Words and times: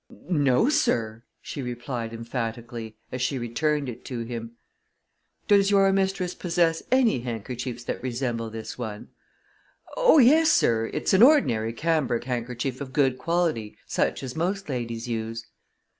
"No, 0.27 0.67
sir!" 0.67 1.21
she 1.43 1.61
replied 1.61 2.11
emphatically, 2.11 2.97
as 3.11 3.21
she 3.21 3.37
returned 3.37 3.87
it 3.87 4.03
to 4.05 4.21
him. 4.21 4.53
"Does 5.47 5.69
your 5.69 5.93
mistress 5.93 6.33
possess 6.33 6.81
any 6.91 7.19
handkerchiefs 7.19 7.83
that 7.83 8.01
resemble 8.01 8.49
this 8.49 8.79
one?" 8.79 9.09
"Oh, 9.95 10.17
yes, 10.17 10.51
sir; 10.51 10.87
it's 10.91 11.13
an 11.13 11.21
ordinary 11.21 11.71
cambric 11.71 12.23
handkerchief 12.23 12.81
of 12.81 12.93
good 12.93 13.19
quality 13.19 13.77
such 13.85 14.23
as 14.23 14.35
most 14.35 14.69
ladies 14.69 15.07
use." 15.07 15.45